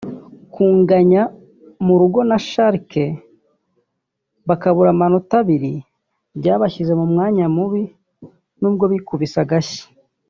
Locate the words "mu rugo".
1.85-2.19